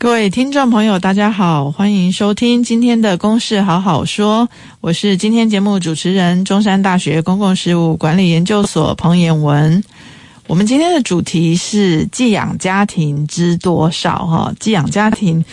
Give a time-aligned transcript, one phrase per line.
[0.00, 4.48] 各位听众朋友，大家好，欢迎收听今天的《公事好好说》，
[4.80, 9.84] 我是今天节目主持人，中山大学公共事务管理研究所彭妍文。
[10.46, 14.24] 我们今天的主题是寄养家庭知多少？
[14.24, 15.44] 哈，寄养家庭，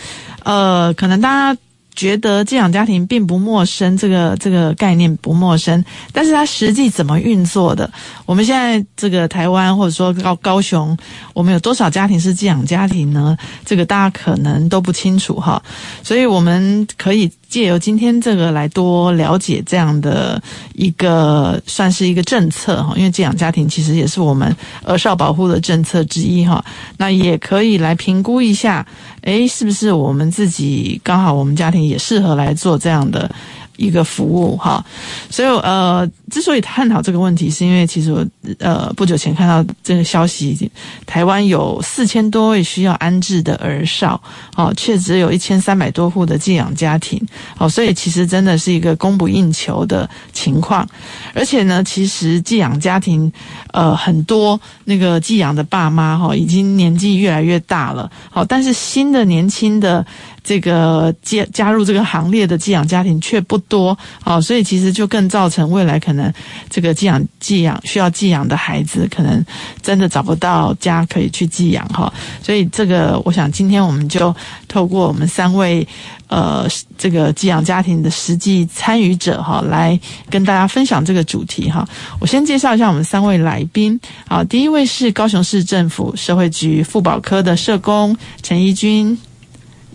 [0.44, 1.60] 呃，可能大家。
[1.98, 7.90] 觉得寄养家庭并不陌生，这个这个概念不陌生，但是它实际怎么运作的？
[8.24, 10.96] 我们现在这个台湾或者说高高雄，
[11.34, 13.36] 我们有多少家庭是寄养家庭呢？
[13.64, 15.60] 这个大家可能都不清楚哈，
[16.04, 17.28] 所以我们可以。
[17.48, 20.40] 借由今天这个来多了解这样的
[20.74, 26.62] 一个算是一个政策哈，因为寄养家庭其实也是我们儿少保护的政策之一哈。
[26.98, 28.86] 那也可以来评估一下，
[29.22, 33.30] 诶，是不是我们自己刚好我们家庭也适合来做这样的。
[33.78, 34.84] 一个服务哈，
[35.30, 38.26] 所以呃，之所以探讨这个问题，是因为其实我
[38.58, 40.70] 呃不久前看到这个消息，
[41.06, 44.20] 台湾有四千多位需要安置的儿少，
[44.56, 47.24] 哦，却只有一千三百多户的寄养家庭，
[47.56, 50.86] 哦，所以其实真的是一个供不应求的情况，
[51.32, 53.32] 而且呢，其实寄养家庭
[53.72, 60.04] 呃很多那个寄养的爸妈哈，已经年纪越来越大了，好，但是新的年轻的。
[60.48, 63.94] 这个加加入这个行列的寄养家庭却不多，
[64.24, 66.32] 啊，所以其实就更造成未来可能
[66.70, 69.44] 这个寄养寄养需要寄养的孩子，可能
[69.82, 72.10] 真的找不到家可以去寄养哈。
[72.42, 74.34] 所以这个，我想今天我们就
[74.66, 75.86] 透过我们三位
[76.28, 76.66] 呃
[76.96, 80.00] 这个寄养家庭的实际参与者哈，来
[80.30, 81.86] 跟大家分享这个主题哈。
[82.18, 89.18] 我先介绍一下我们三位来宾，好，第一位是高雄市政府社会局妇保科的社工陈怡君。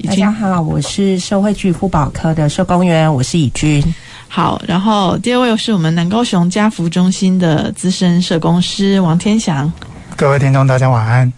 [0.01, 3.81] 大家好，我是社会局妇保科的社工员，我是以君。
[4.27, 9.71] 好，然后第二位是我们南高雄家福中心的资深社工师王天祥。
[10.17, 11.31] 各位听众，大家晚安。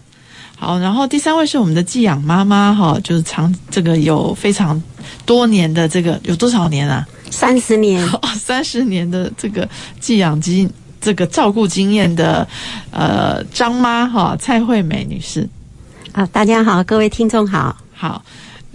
[0.55, 4.81] 好，然后第三位是我们的寄养妈妈，哈，就是长这个有非常
[5.25, 7.05] 多年的这个有多少年啊？
[7.29, 9.67] 三十年， 哦，三十年的这个
[9.99, 10.67] 寄养经
[11.01, 12.47] 这个照顾经验的
[12.91, 15.47] 呃张妈哈蔡惠美女士。
[16.13, 18.23] 啊，大家好，各位听众好，好。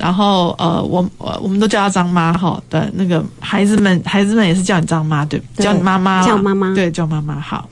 [0.00, 2.60] 然后呃，我我我们都叫她张妈哈。
[2.70, 7.38] 对，那个孩子们，孩子们也是叫你张妈，对，对叫你妈妈，叫妈妈，对，叫妈妈。
[7.38, 7.68] 好，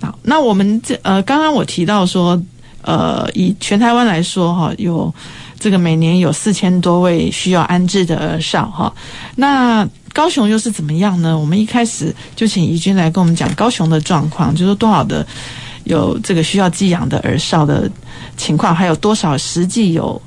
[0.00, 2.40] 好，那我们这呃，刚刚我提到说，
[2.82, 5.12] 呃，以全台湾来说哈，有
[5.58, 8.92] 这个每年有四千多位需要安置的儿少哈。
[9.34, 11.38] 那高雄又是怎么样呢？
[11.38, 15.26] 我们一开始就请怡君来跟我们讲高雄的状况，就是多少的
[15.84, 17.90] 有这个需要寄养的儿少的
[18.36, 20.20] 情况，还有多少实际有。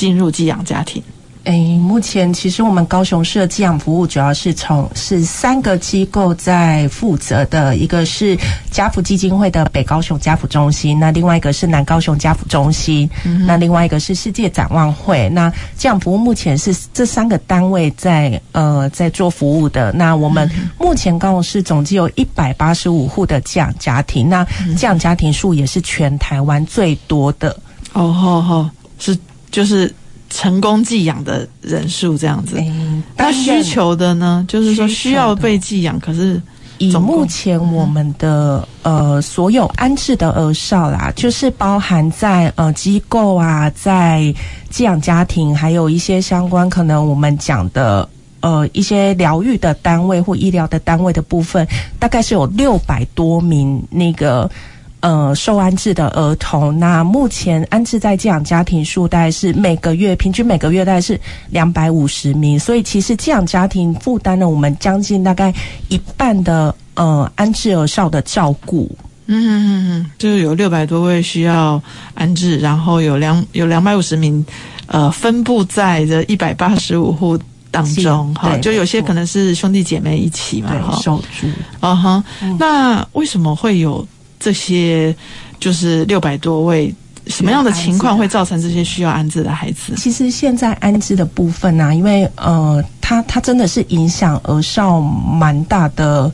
[0.00, 1.02] 进入寄养家庭，
[1.44, 8.34] 哎，目前其实我们高雄市的寄养服务主要是从是三个机构在负责的，一个是
[8.70, 15.28] 家福基金会的北高雄家福中心，那另外一个是南高雄家福中心，嗯、那另外一个是世界展望会。
[15.28, 19.92] 那寄养服务目前是这三个单位在呃在做服务的。
[19.92, 24.42] 那我们目前高雄市总计有一百八十五户的寄养家庭，那
[24.78, 27.54] 寄养家庭数也是全台湾最多的。
[27.92, 29.14] 哦，好好是。
[29.50, 29.92] 就是
[30.28, 32.62] 成功寄养的人数这样子，
[33.16, 34.44] 那需求的呢？
[34.46, 36.40] 就是说需要被寄养，可是
[36.78, 44.32] 以目前我们的呃所有安置的儿少啦，就是包含在呃机构啊，在
[44.70, 48.08] 寄养家庭，还有一些相关可能我们讲的
[48.40, 51.66] 呃一些疗愈的单位或医疗的单位的部分，
[51.98, 54.48] 大概是有六百多名那个。
[55.00, 61.18] 呃，受安置的儿童，那目前安置在寄养家庭数大概是每个月平均每个月大概是
[61.48, 65.54] 两百五十名，所以其实寄养家庭负担了我们将近大概
[65.88, 68.90] 一半的呃安置儿少的照顾。
[69.26, 71.82] 嗯就是有六百多位需要
[72.12, 74.44] 安置，然后有两有两百五十名
[74.86, 77.38] 呃分布在这一百八十五户
[77.70, 81.46] 当中哈，就有些可能是兄弟姐妹一起嘛哈，受助。
[81.80, 82.22] 啊哈，
[82.58, 84.06] 那为什么会有？
[84.40, 85.14] 这些
[85.60, 86.92] 就是六百多位，
[87.26, 89.94] 什么样的情况会造成这些需要安置的孩子？
[89.96, 96.32] 其实现在安置的部分呢、因为呃，它它真的是影响儿少蛮大的，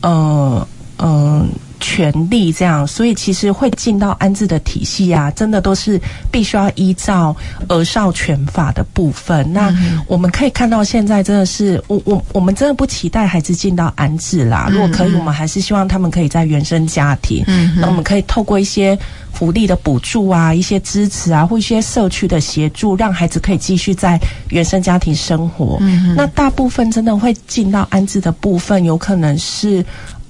[0.00, 0.66] 呃
[0.96, 1.44] 呃，
[1.82, 6.00] 权利这样，所以其实会进到安置的体系啊，真的都是
[6.30, 7.36] 必须要依照
[7.68, 9.52] 儿少权法的部分。
[9.52, 9.74] 那
[10.06, 14.68] 我们可以看到，现在真的是我我我们真的不期待孩子进到安置啦。
[14.70, 17.44] 如果可以，我们还是希望他们可以在原生家庭。
[17.48, 18.96] 嗯，那我们可以透过一些
[19.32, 24.18] 福利的补助啊，一些支持啊，或一些社区的协助，让孩子可以继续在
[24.50, 25.78] 原生家庭生活。
[25.80, 29.84] 嗯，那大部分真的会进到安置的部分，有可能是。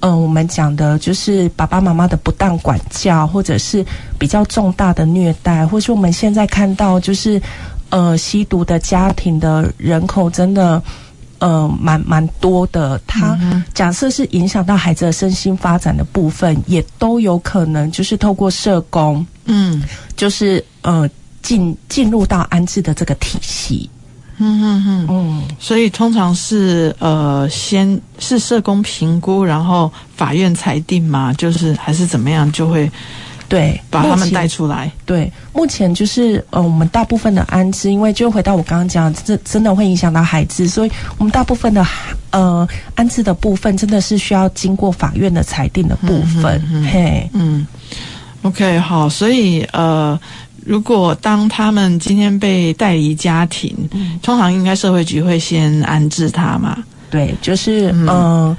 [0.05, 3.85] 嗯、呃，我们讲的就是爸爸妈妈的不当管教，或者是
[4.19, 7.41] 比较重大的虐待，或是我们现在看到就是
[7.89, 10.83] 呃吸毒的家庭的人口真的
[11.39, 12.99] 呃蛮蛮多的。
[13.07, 13.39] 他
[13.73, 19.81] 假设是影响到孩子的身心发展的部分，也都有可能就是透过社工，嗯，
[20.17, 21.09] 就是呃
[21.41, 23.89] 进进入到安置的这个体系。
[24.37, 32.91] 嗯嗯嗯嗯，所以通常是呃，先是社工评估，然后法院裁定嘛，就是还是怎么样，就会
[33.47, 34.91] 对把他们带出来。
[35.05, 41.85] 对，目前就是呃，我们大部分的安置，因为就回到我刚刚讲，这真的会影响到孩子，所以我们大部分的
[42.31, 46.59] 呃安置的部分，真的是需要经过法院的裁定的部分。
[46.69, 47.67] 嗯嗯嗯嘿，嗯
[48.41, 50.19] ，OK，好，所以呃。
[50.65, 56.77] 如果当他们今天被带离家庭，嗯、通常应该社会局会先安置他嘛？
[57.09, 58.07] 对，就是嗯。
[58.07, 58.57] 呃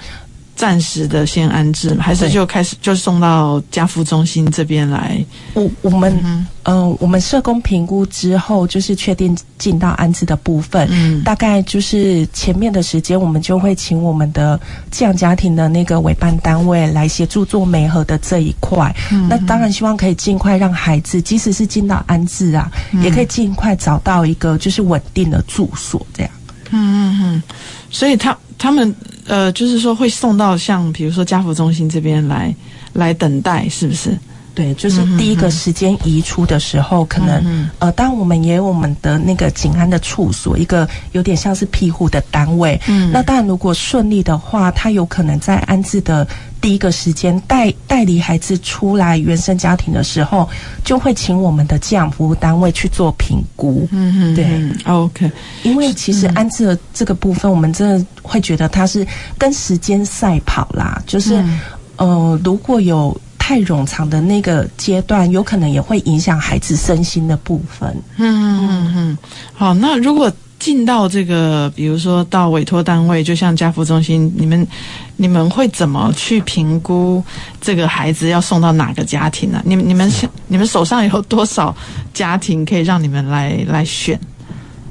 [0.56, 5.24] 暂时的先安置，还是就开始就送到家扶中心这边来？
[5.54, 10.88] 我我们嗯、呃，我们社工评估之后，就是确定进到安置的部分。
[10.90, 14.58] 嗯，大概就是前面的时间，我们就会请我们的
[14.90, 18.94] 寄养家庭的那个委办单位来协助做媒合的这一块。
[19.10, 26.30] 嗯，那当然希望可以尽快让孩子，即使是进到安置啊，嗯、也可以尽快找到一个就是稳定的住所，这样。
[26.70, 27.42] 嗯嗯嗯，
[27.90, 28.94] 所以他他们。
[29.26, 32.54] 呃，就是说会送到像比如说家福中心这边来
[32.92, 34.10] 来等待，是不是？
[34.54, 42.80] 对，就是第一个时间移出的时候，可能、嗯、呃，当然我们也有我们的那个警安的处所，一个有点像是庇护的单位。
[42.86, 46.24] 嗯，那当然如果顺利的话，他有可能在安置的
[46.60, 50.48] 第一个时间带带离孩子出来原生家庭的时候，
[50.84, 53.88] 就会请我们的寄养服务单位去做评估。
[53.90, 54.46] 嗯嗯，对
[54.84, 55.28] ，OK。
[55.64, 59.04] 因为其实安置的这个部分，我们真的会觉得它是
[59.36, 61.60] 跟时间赛跑啦，就是、嗯、
[61.96, 63.20] 呃，如果有。
[63.46, 67.94] 太冗长的那个阶段，有可能也会影响孩子身心的部分。
[68.16, 69.18] 嗯嗯嗯，
[69.52, 74.66] 好，那如果进到这个，比如说到委托单位，就像家福中心，你们
[75.18, 77.22] 你们会怎么去评估
[77.60, 79.60] 这个孩子要送到哪个家庭呢？
[79.62, 80.10] 你们你们
[80.46, 81.76] 你们手上有多少
[82.14, 84.18] 家庭可以让你们来来选？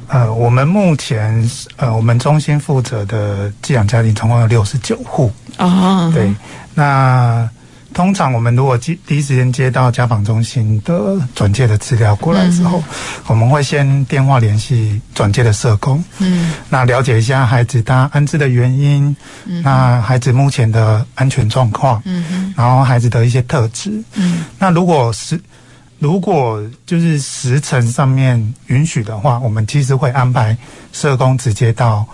[0.09, 5.31] 呃，我们目前呃，我们中心负责的寄养家庭总共有六十九户。
[5.57, 6.31] 哦，对，
[6.75, 7.49] 那。
[7.93, 12.83] 通常我们如果接第一时间接到家访中心的转介的资料过来之后，嗯、
[13.27, 25.39] 我们会先电话联系转介的社工，嗯，那了解一下孩子他安置的原因，嗯，那孩子目前的安全状况，嗯哼，然后孩子的一些特质，嗯，那如果是
[25.99, 30.57] 如果就是时程上面允许的话，我们其实会安排
[30.91, 32.05] 社工直接到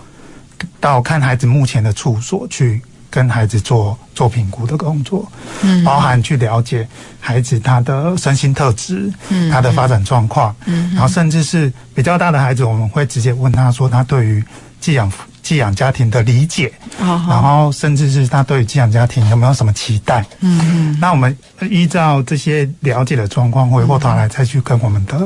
[0.78, 2.80] 到看孩子目前的处所去。
[3.10, 5.30] 跟孩子做做评估的工作，
[5.62, 6.86] 嗯，包含去了解
[7.18, 14.44] 孩子他的身心特质，嗯，他的发展状况，嗯，然后甚至是比较大的孩子，我们会直接问他说他对于
[14.80, 15.12] 寄养
[15.42, 21.36] 寄养家庭的理解，哦，然后甚至是他对于寄养家庭有没有什么期待，嗯嗯，那我们
[21.68, 25.18] 依照这些了解的状况，回过头来再去跟我们的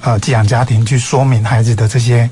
[0.00, 2.28] 呃寄养家庭去说明孩子的这些。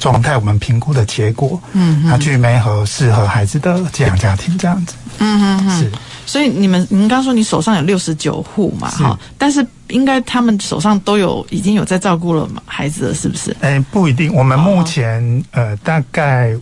[0.00, 5.92] 状态，我们评估的结果，嗯，他去媒合适合孩子的寄养家庭这样子，嗯嗯嗯，是。
[6.26, 13.54] 所以你们，您刚说你手上有六十九户嘛，哈，但是应该他们手上都有已经有在照顾了孩子了，是不是？
[13.60, 14.32] 哎，不一定。
[14.32, 16.56] 我们目前、哦、呃大概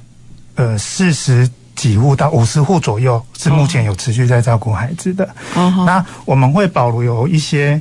[0.56, 5.28] 呃四十几户到五十户左右是目前有持续在照顾孩子的。
[5.54, 7.80] 哦，那我们会保留有一些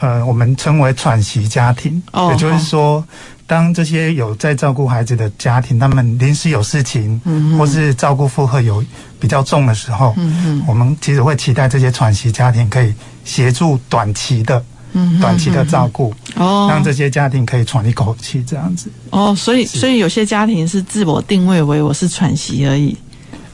[0.00, 3.04] 呃我们称为喘息家庭，哦，也就是说。
[3.46, 7.58] 当这些有在照顾孩子的家庭，他们临时有事情，嗯、哼。
[7.58, 8.84] 或是照顾负荷有
[9.20, 10.64] 比较重的时候，嗯、哼。
[10.66, 12.92] 我们其实会期待这些喘息家庭可以
[13.24, 18.90] 协助短期的、嗯、短期的照顾，哦，让这些家庭可以喘一口气，这样子。
[19.10, 22.96] 哦，所以所以有些家庭是自我定位为我是喘息而已。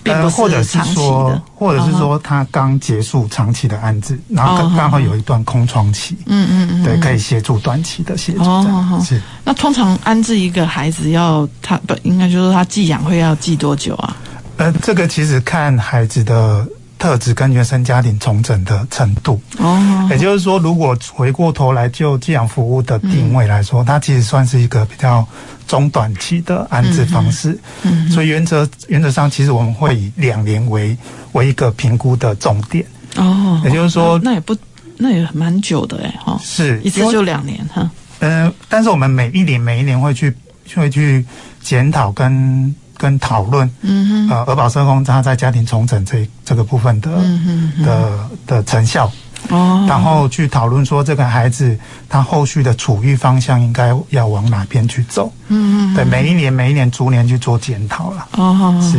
[0.04, 8.42] 呃，或者是说，或者是说，他刚结束长期的安置，然后刚刚好有一段空窗期，嗯嗯嗯，对，可以协助短期的协助。
[8.42, 9.20] 哦，是。
[9.44, 14.16] 那通常安置一个孩子要他不应该就是说他寄养会要寄多久啊？
[14.56, 16.66] 呃，这个其实看孩子的
[17.02, 19.40] 特质跟原生家庭重整的程度。
[19.58, 25.26] 哦，也就是说，如果回过头来就寄养服务的定位来说，嗯、它其实算是一个比较
[25.66, 27.58] 中短期的安置方式。
[27.82, 30.96] 嗯，嗯所以原则原则上，其实我们会以两年为
[31.32, 32.86] 为一个评估的重点。
[33.16, 34.56] 哦，也就是说，那也不
[34.96, 37.90] 那也蛮久的哎哈，是一次就两年哈。
[38.20, 40.32] 嗯、呃，但是我们每一年每一年会去
[40.76, 41.26] 会去
[41.60, 42.72] 检讨跟。
[43.02, 49.10] 跟讨论，嗯哼，呃，儿保社工他在家庭重整这这个部分的、嗯、的的成效，
[49.48, 51.76] 哦，然后去讨论说这个孩子
[52.08, 58.98] 他后续的处遇方向应该要往哪边去走，嗯嗯，对，每一年每一年逐年去做检讨了，哦，是。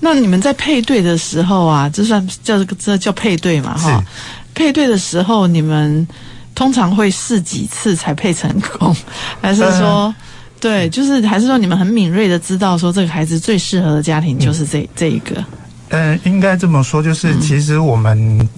[0.00, 3.74] 那你们在配对的时候啊，这算叫这叫配对嘛？
[3.78, 4.04] 哈，
[4.54, 6.06] 配对的时候你们
[6.54, 8.94] 通常会试几次才配成功，
[9.40, 9.88] 还是说？
[10.04, 10.14] 呃
[10.60, 15.42] 对，就是还是说你们很敏锐的知道说这个孩子最适合的家庭就是这、嗯、这一个。
[15.88, 18.48] 嗯、呃，应该这么说，就是其实我们、嗯、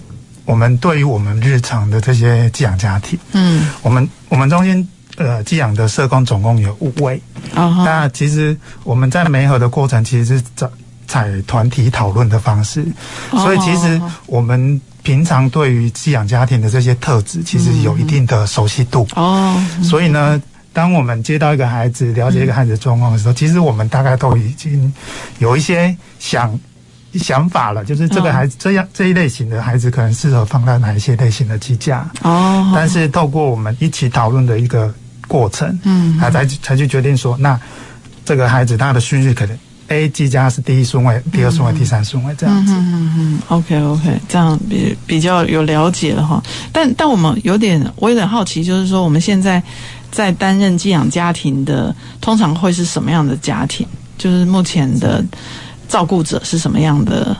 [0.44, 7.22] 我们对于我们日常的这些寄养家庭，嗯，我们我们中间呃寄养的社工总共有五位。
[7.54, 7.82] 哦。
[7.86, 10.68] 那其实我们在媒合的过程，其实是采
[11.06, 12.84] 采团体讨论的方式，
[13.30, 19.06] 哦、所以其实我们平常对于寄养家庭的这些特质，其实有一定的熟悉度。
[19.14, 19.84] 哦、嗯。
[19.84, 20.42] 所以呢。
[20.72, 24.92] 当我们接到一个孩子，了解一个孩子的状况的时候，嗯、其实我们大概都已经
[25.38, 26.58] 有一些想
[27.12, 32.10] 想法了，就是这个孩子、哦、这样这一类型的孩子可能适合放在哪一些类型的机架。
[32.22, 32.72] 哦。
[32.74, 34.92] 但是透过我们一起讨论的一个
[35.28, 37.60] 过程，嗯，才才去决定说，那
[38.24, 42.72] 这个孩子他的顺序可能 A 机架是第一顺位，第二顺位，嗯、第三顺位这样子。
[42.72, 43.38] 嗯嗯嗯。
[43.48, 46.42] OK OK，这样比比较有了解了哈。
[46.72, 49.62] 但但我们有点，我有点好奇，就是说我们现在。
[50.12, 53.84] 在担任寄养家庭的，通常会是什么样的家庭？
[54.18, 55.24] 就是目前的
[55.88, 57.34] 照顾者是什么样的？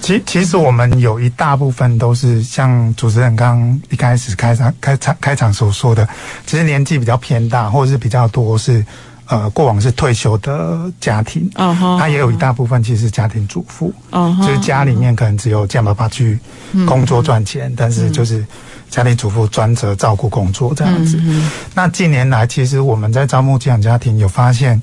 [0.00, 6.08] 其其实我们有一大部分都是像主持人刚刚一开始开场开场开场所说的，
[6.46, 8.84] 其实年纪比较偏大，或者是比较多是
[9.26, 11.50] 呃过往是退休的家庭。
[11.56, 13.92] 嗯哼，他也有一大部分其实是家庭主妇。
[14.12, 16.38] 嗯哼，就是家里面可能只有这样爸爸去
[16.86, 18.46] 工作赚钱，但是就是。
[18.88, 21.16] 家庭主妇专责照顾工作这样子。
[21.18, 24.80] 嗯嗯，那近年来，其实我们在招募寄养家庭，有发现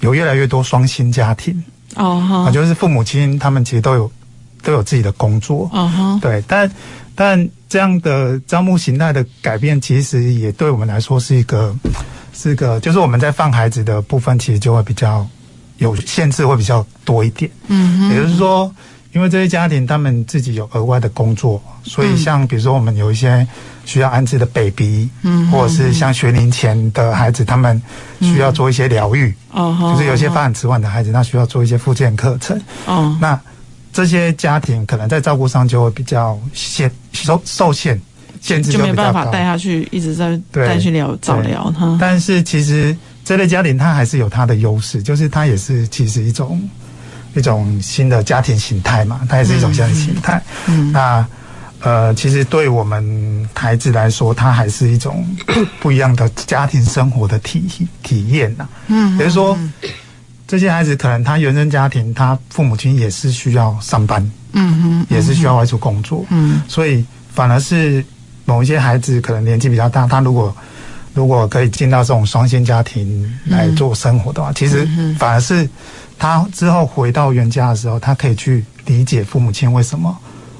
[0.00, 1.64] 有越来越多双薪家庭
[1.96, 4.10] 哦，啊，就是父母亲他们其实都有
[4.62, 6.70] 都有自己的工作哦，对，但
[7.14, 11.74] 但这样的招募形态的改变，其实也对我们来说是一个
[12.32, 15.26] 是一个，就是我们在放孩子的部分，其实就会比较
[15.78, 17.50] 有限制，会比较多一点。
[17.68, 18.72] 嗯，也就是说。
[19.16, 23.46] 因为这些家庭他们自己有额外的工作，所以像比如说我们有一些
[23.86, 27.80] 需要安置的 baby，嗯，或者是像学龄前的孩子，他们
[28.20, 33.40] 需要做一些疗愈，哦，就是有些发展迟缓的孩子，他需要做一些复健课程，哦，那
[33.90, 37.98] 这些家庭可能在照顾上就会比较限受受限，
[38.42, 41.96] 限制就没办法带他去一直在带去疗早疗哈。
[41.98, 42.94] 但是其实
[43.24, 46.60] 这类家庭他还是有他的优势，就是他也是其实一种。
[47.36, 50.42] 一种新的家庭形态嘛，它也是一种家庭形态。
[50.66, 51.26] 嗯，那
[51.80, 55.24] 呃，其实对我们孩子来说，它还是一种
[55.78, 57.68] 不一样的家庭生活的体
[58.02, 58.66] 体验呐。
[58.86, 59.56] 嗯，比如说
[60.48, 68.02] 这些孩子可能他原生家庭，他父母亲也是需要上班，嗯哼，也是需要外出工作，嗯，所以反而是
[68.46, 70.56] 某一些孩子可能年纪比较大，他如果
[71.12, 74.88] 如果可以进到这种双薪家庭来做生活的话，其实
[75.18, 75.68] 反而是。
[76.18, 80.16] 他之后回到原家的时候，他可以去理解父母亲为什么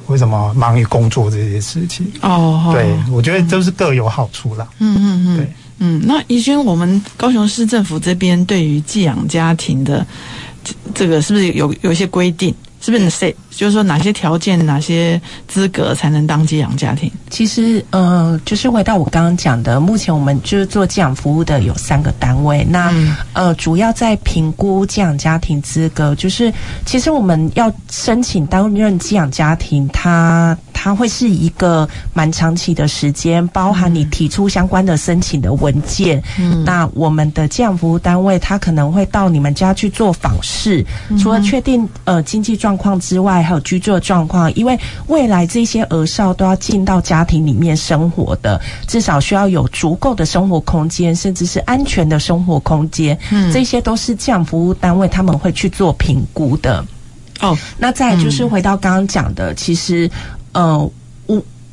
[0.07, 2.11] 为什么忙于工作这些事情。
[2.23, 4.69] 哦，对，我觉得都是各有好处啦。
[4.79, 10.07] 嗯嗯嗯，对，嗯，那怡君，我们高雄市政府这边对于寄养家庭的
[10.95, 12.55] 这个是不是有有一些规定？
[12.87, 13.35] 是不是谁？
[13.51, 17.11] 就是说，哪些条件、哪些资格才能当寄养家庭？
[17.29, 22.65] 其实，呃，就是回到我刚刚讲的，目前我们就是做寄养服务的有三个单位。
[22.71, 26.53] 那、嗯、呃，主要在评估寄养家庭资格，就是
[26.85, 36.23] 其实我们要申请担任寄养家庭，它它会是一个蛮长期的时间，包含你提出相关的申请的文件。
[36.39, 44.79] 嗯，那我们的寄养服务单位，他可能会到你们家去做访视，嗯、除了确定呃经济状况之外，还有居住的状况，因为
[45.09, 53.19] 未来这些儿少都要进到家庭里面生活的，至少需要有足够的生活空间，甚至是安全的生活空间。
[53.33, 56.87] 嗯，这些都是寄养服务单位他们会去做评估的。
[57.41, 60.11] 哦，那再就是回到刚刚讲的，嗯、其实，
[60.57, 60.91] 呃，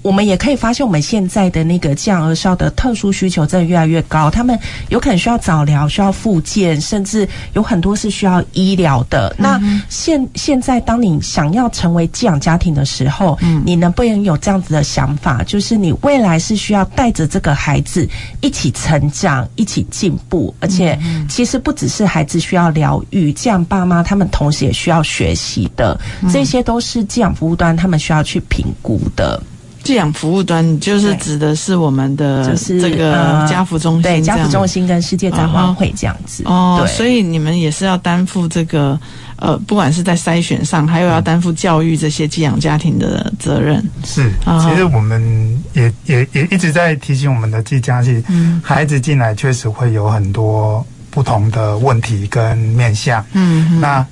[0.03, 4.55] 我我们也可以发现，我们现在的那个降儿少的特殊需求真的越来越高，他们
[4.89, 9.35] 有可能需要早疗，需要复健，甚至有很多是需要医疗的。
[9.39, 15.41] 那现现在，当你想要成为寄养家庭的时候，嗯，你能不能有这样子的想法？
[15.41, 18.07] 就是你未来是需要带着这个孩子
[18.39, 20.95] 一起成长，一起进步，而且
[21.27, 25.99] 其实不只是孩子需要疗愈，这样爸妈他们同时也需要学习的，
[26.31, 29.41] 这些都是寄养服务端他们需要去评估的。
[29.83, 38.97] 寄养服务端就是指的是我们的就是这个家福中心，对家福中心跟世界展望会这样子哦，对，所以你们也是要担负这个
[39.35, 43.83] 呃，不管是在筛选上，还有要担负教育这些寄养家庭的责任。
[44.05, 54.05] 是，其实我们也也也一直在提醒我们的寄家系，嗯，孩子进来确实会有很多不同的问题跟面向，嗯，那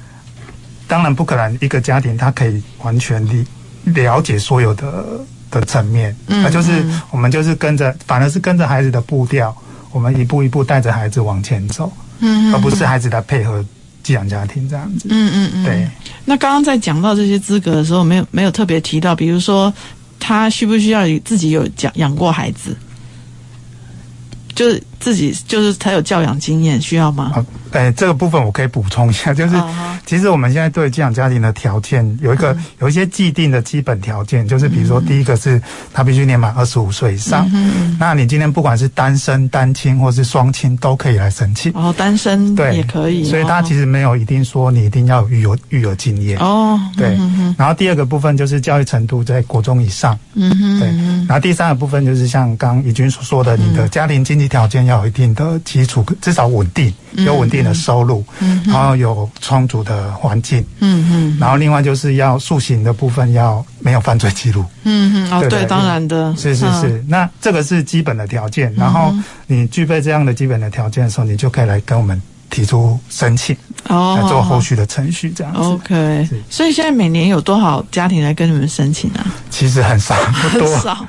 [0.86, 3.46] 当然不可能一个家庭他可以完全理
[3.86, 5.06] 了解所有的。
[5.60, 9.56] 的层面，那就是我们就是跟着，反而是跟着孩子的步调，
[9.92, 13.64] 我们一步一步带着孩子往前走，嗯，而不是孩子来配合
[14.02, 15.90] 寄养家庭这样子，嗯嗯嗯，对。
[16.26, 19.72] 那刚刚在讲到这些资格的时候，没有没有特别提到，比如说
[20.20, 22.76] 他需不需要自己有讲养过孩子，
[24.56, 27.46] 就是自己就是才有教养经验，需要吗？
[27.72, 29.56] 哎，这个部分我可以补充一下，就是
[30.06, 35.62] 其实我们现在对寄养家庭的条件有一个有一些既定的基本条件，就是比如说第一个是
[35.94, 41.72] 他必须年满二十五岁以上，嗯那你今天不管是单身、单亲或是双亲都可以来申请。
[41.74, 46.38] 哦，单身对也可以，所以他其实没有一定说你一定要有育有育儿经验。
[46.40, 46.78] 哦。
[46.98, 47.18] 对，
[47.58, 50.88] 然后第二个部分就是教育程度在国中以上，嗯哼，对，
[51.28, 69.14] 然后第三个部分就是像刚怡君所说的，你的家庭经济条件要有一定的基础，至少稳定，有稳定的收入，嗯，然后有充足的环境，嗯嗯，然后另外就是要素行的部分要没有犯罪记录，嗯嗯，哦对，当然的，是是是，那这个是基本的条件，然后
[69.48, 73.56] 你具备这样的基本的条件的时候，你就可以来跟我们提出申请，
[73.88, 76.28] 哦，来做后续的程序，这样子，OK。
[76.50, 79.26] 所以现在每年有多少家庭来跟你们申请啊？
[79.50, 81.06] 其实很少，不多，很少。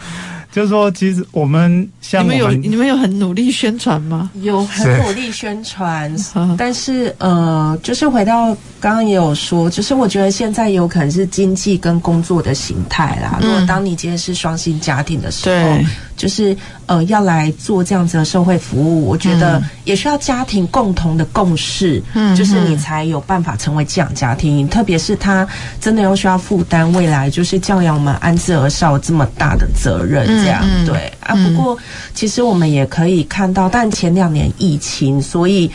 [0.53, 4.31] 就是说，其实我们像你们有你们有很努力宣传吗？
[4.43, 6.15] 有很努力宣传，
[6.59, 13.39] 但是呃，就是回到刚刚也有说，就是我觉得现在有可能是经济跟工作的形态啦。
[13.41, 15.79] 嗯、如果当你今天是双薪家庭的时候，
[16.19, 24.65] 就是呃要来做这样子的社会服务，我觉得也需要家庭共同的共识，嗯，就是你才有办法成为寄养家庭。
[24.65, 25.47] 嗯、特别是他
[25.81, 30.27] 真的要需要负担未来就是教养我们安置而少这么大的责任。
[30.27, 31.77] 这样、嗯、对啊，不过
[32.15, 35.71] 其实我们也可以看到，但前两年疫情，所以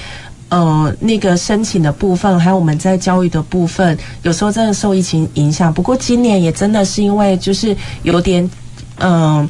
[0.50, 5.74] 呃，那个申请的部分，还有我们在教育的部分，有时候真的受疫情影响。
[5.74, 8.50] 不过今年也真的是因为就是有点
[9.00, 9.50] 嗯呃，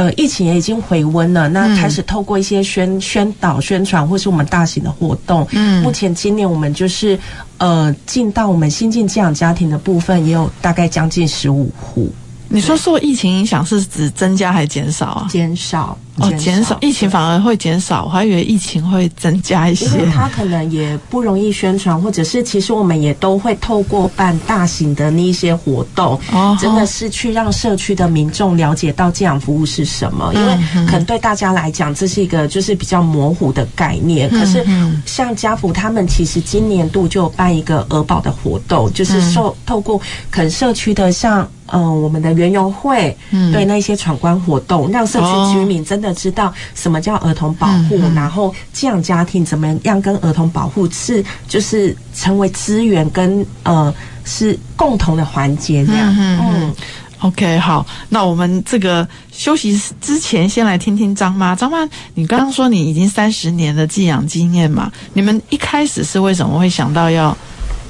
[0.00, 5.46] 呃，疫情也已经回温了，那开始透过一些宣宣导、宣传，或是我们大型的活动。
[5.50, 7.18] 嗯，目前今年我们就是
[7.58, 12.10] 呃，进到我们新进寄养家庭的部分，也有大概将近十五户。
[12.52, 15.28] 你说受疫情影响是指增加还是减少啊？
[15.30, 15.96] 减少。
[16.16, 19.86] 哦，减少疫情反而会减少，我还以为疫情会增加一些。
[19.86, 30.30] 因为他可能也不容易宣传，或者是其实我们也都会透过办大型的那一些活动，哦，真的是去让社区的民众了解到寄养服务是什么。
[30.34, 34.28] 因为可能对大家来讲，这是一个就是比较模糊的概念。
[34.28, 34.66] 可是
[35.06, 39.98] 像家福他们其实今年度就有办一个儿保的活动，就是受透过
[40.30, 46.14] 可能社区的像嗯、呃、我们的园游会，嗯，对那些闯关活动，让社区居民真的。
[46.20, 56.14] 知道什么叫儿童保护，然后寄养家庭怎么样跟儿童保护是就是成为资源跟呃是共同的环节这样。
[56.18, 56.74] 嗯
[57.20, 61.56] ，OK，好，那我们这个休息之前先来听听张妈。
[61.56, 64.92] 张妈，你刚刚说你已经三十年的寄养经验嘛？
[65.14, 67.34] 你们一开始是为什么会想到要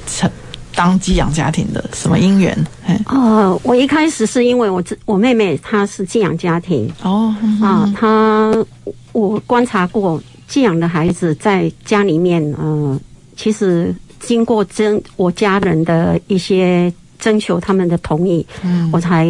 [0.07, 0.31] 成？
[0.75, 2.57] 当寄养家庭的什么因缘？
[3.05, 8.65] 呃，我一开始是因为我我妹妹她是寄养家庭哦，啊、呃，她
[9.11, 12.99] 我观察过寄养的孩子在家里面，呃，
[13.35, 19.27] 其实经过征我家人的一些征求他们的同意，嗯，我才。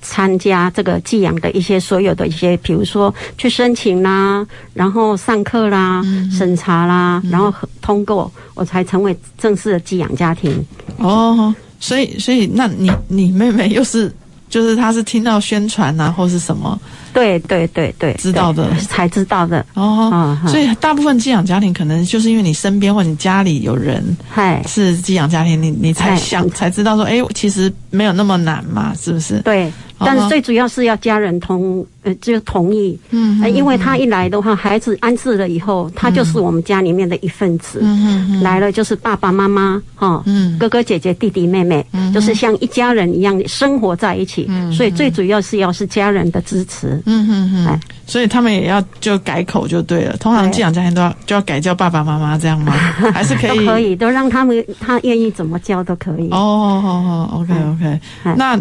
[0.00, 10.64] 参加这个寄养的一些所有的一些，比如说去申请啦，然后上课啦，嗯、审查啦，嗯、然后通过，我才成为正式的寄养家庭。
[10.98, 14.12] 哦，所以所以那你你妹妹又是？
[14.50, 16.80] 就是她是听到宣传啊，或是什么？
[17.12, 20.10] 对对对对，知道的才知道的哦。
[20.42, 29.38] 嗯、所以大部分寄养家庭可能就是因为你身边或你家里有人，嗨，是寄养家庭，你你才想才知道说，哎，其实没有那么难嘛，是不是？
[29.40, 52.72] 对但是最主要是要家人同呃就同意，嗯，因为他一来的话，孩子安置了以后，他就是我们家里面的一份子，嗯，来了就是爸爸妈妈哈，嗯，哥哥姐姐弟弟妹妹，嗯，就是像一家人一样生活在一起，嗯，所以最主要是要是家人的支持，嗯嗯嗯，哎，所以他们也要就改口就对了，通常寄养家庭都要就要改叫爸爸妈妈这样吗？
[53.12, 53.58] 还是可以？
[53.66, 56.28] 都可以，都让他们他愿意怎么叫都可以。
[56.30, 58.00] 哦，好好，OK OK，
[58.36, 58.56] 那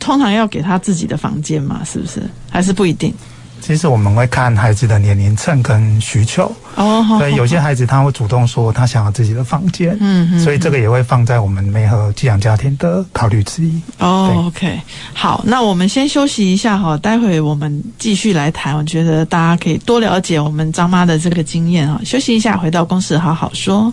[0.00, 0.72] 通常要给他。
[0.72, 2.22] 他自己的房间嘛，是不是？
[2.50, 3.12] 还是不一定？
[3.62, 13.80] 其实我们会看孩子的年龄层跟需求哦，所以有些孩子他会主动说他想要自己的房间，嗯，所以这个也会放在我们美和寄养家庭的考虑之一。
[13.98, 14.80] 哦，OK，
[15.14, 18.76] 好，那我们先休息一下哈，待会我们继续来谈。
[18.76, 22.00] 我觉得大家可以多了解我们张妈的这个经验啊。
[22.04, 23.92] 休息一下，回到公司好好说。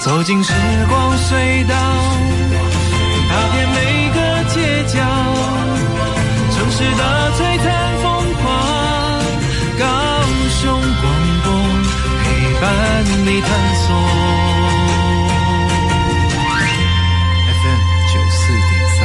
[0.00, 0.52] 走进时
[0.88, 2.15] 光隧道。
[13.42, 13.94] 探索。
[17.62, 17.80] FM
[18.12, 19.00] 九四点三。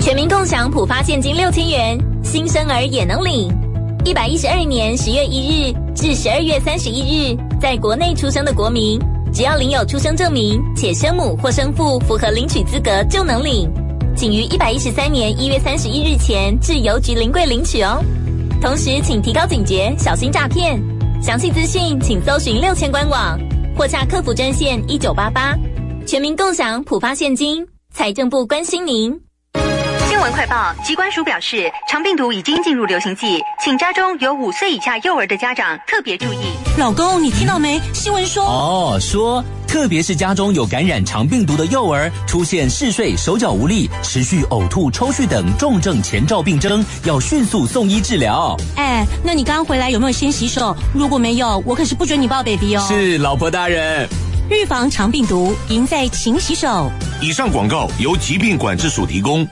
[0.00, 3.48] 全民共享普发现金六千元，新生儿也能领。
[4.04, 9.00] 一百一十二年十月一日至十二月三十一日，在国内出生的国民。
[9.32, 13.70] 只要领有出生证明，且生母或生父符合领取资格，就能领。
[14.16, 18.02] 请于一百一十三年一月三十一日前至邮局临柜领取哦。
[18.60, 20.82] 同时，请提高警觉，小心诈骗。
[21.20, 23.38] 详细资讯请搜寻六千官网
[23.76, 25.54] 或洽客服专线一九八八。
[26.06, 29.20] 全民共享普发现金，财政部关心您。
[30.08, 36.38] 新闻快报：疾管署表示，长病毒已经进入流行季，请家中有五岁以下幼儿的家长特别注意。
[36.78, 37.80] 老公，你听到没？
[37.92, 48.56] 新闻说哦，说特别是家中有感染肠病毒的幼儿，出现嗜睡、手脚无力、持续呕吐、抽搐等重症前兆病征，要迅速送医治疗。
[48.76, 50.74] 哎，那你刚回来有没有先洗手？
[50.94, 52.84] 如果没有，我可是不准你抱 baby 哦。
[52.88, 54.08] 是，老婆大人。
[54.50, 56.90] 预防肠病毒，赢在勤洗手。
[57.20, 59.46] 以上广告由疾病管制署提供。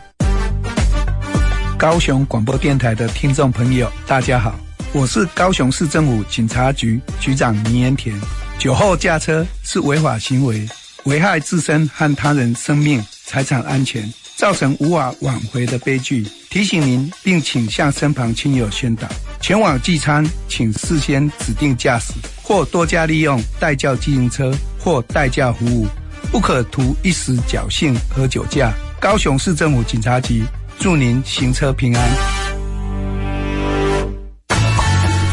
[1.76, 4.54] 高雄广播电台的听众朋友，大家好，
[4.94, 8.18] 我是高雄市政府警察局局长倪延田。
[8.58, 10.66] 酒后驾车是违法行为，
[11.04, 16.26] 危害自身和他人生命财产安全，造成无法挽回的悲剧。
[16.50, 19.06] 提醒您，并请向身旁亲友宣导：
[19.40, 25.86] 前往聚餐，请事先指定驾驶，或多加利用代驾自行车或代驾服务，
[26.32, 28.72] 不可图一时侥幸喝酒驾。
[28.98, 30.42] 高雄市政府警察局。
[30.78, 32.10] 祝您行车平安。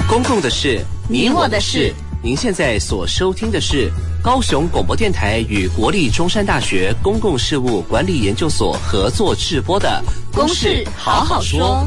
[0.08, 1.94] 公共的事，你我的事。
[2.26, 3.92] 您现在所收听的是
[4.24, 10.02] 高雄广播电台与国立中山大学公共事务管理研究所合作制播的
[10.34, 11.86] 《公事好好说》。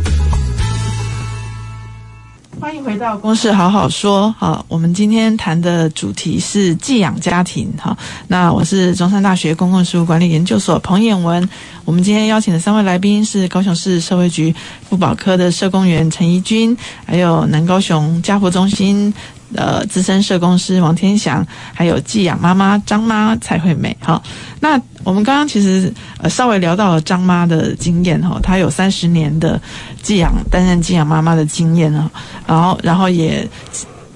[2.60, 4.28] 欢迎回到《公事好好说》。
[4.38, 7.72] 好，我们今天谈的主题是寄养家庭。
[7.78, 7.96] 哈，
[8.28, 11.48] 那我是中山大学公共事务管理研究所彭渰雯。
[11.86, 14.54] 我们今天邀请的三位来宾是高雄市社会局
[14.88, 19.14] 妇保科的社工员陈怡君，还有南高雄家扶中心。
[19.54, 23.96] 呃，资深社工师王天祥，还有寄养妈妈张妈蔡惠美。
[24.00, 24.20] 哈，
[24.60, 29.60] 那我们刚刚其实呃稍微聊到了张妈的经验哈，她有三十年的
[30.02, 32.10] 寄养担任寄养妈妈的经验啊，
[32.46, 33.48] 然后然后也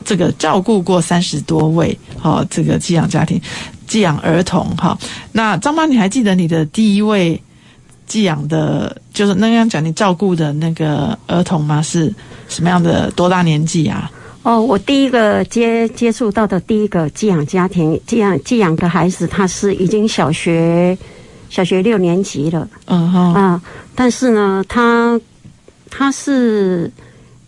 [0.05, 3.41] 这个照顾过三十多位哈这个寄养家庭
[3.87, 4.99] 寄养儿童哈。
[5.31, 7.41] 那张妈，你还记得你的第一位
[8.07, 11.81] 寄养的，就是那样讲你照顾的那个儿童吗？
[11.81, 12.13] 是
[12.49, 14.11] 什么样的多大年纪啊？
[14.43, 20.97] 哦，我第一个接接触到的第一个寄养家庭，寄养寄养的孩子，他是已经小学
[21.51, 22.67] 小学六年级了。
[22.87, 23.61] 啊，
[23.95, 25.21] 但是呢，他
[25.91, 26.91] 他是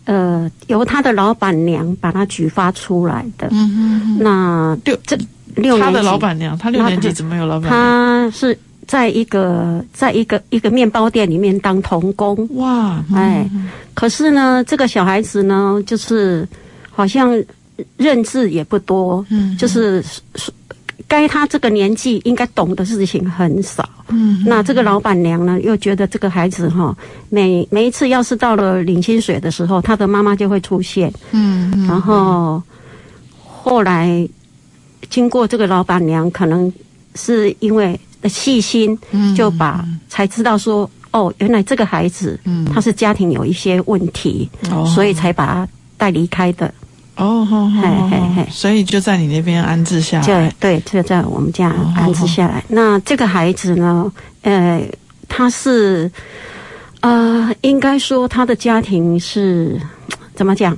[0.05, 3.49] 呃由他的老板娘把他举发出来的。
[4.19, 5.17] 那六这
[5.55, 7.71] 六他的老板娘，他六年级怎么有老板娘？
[7.71, 12.47] 他是在一个在一个一个面包店里面当童工。
[12.53, 13.49] 哇，哎，
[13.95, 16.47] 可是呢，这个小孩子呢，就是。
[16.95, 17.43] 好像
[17.97, 20.03] 认字也不多，嗯，就是
[21.07, 26.95] 该他这个年纪应该懂的事情很少，嗯，那这个老板娘呢，又觉得这个孩子哈，
[27.29, 32.61] 每每一次要是到了领薪水的时候，他的妈妈就会出现，嗯，然后
[33.43, 34.27] 后来
[35.09, 36.71] 经过这个老板娘，可能
[37.15, 38.97] 是因为细心，
[39.35, 44.85] 就把才知道说，哦，原来这个孩子，嗯，他是家庭有一些问题，哦。
[44.95, 46.73] 所以才把他带离开的。
[47.15, 47.81] 哦，好好
[48.35, 50.51] 好，所以就在你那边安置下来。
[50.59, 52.63] 对，就在我们家安置下来。
[52.67, 54.11] 那这个孩子呢？
[54.41, 54.81] 呃，
[55.29, 56.11] 他是，
[57.01, 59.79] 呃，应该说他的家庭是
[60.33, 60.75] 怎么讲？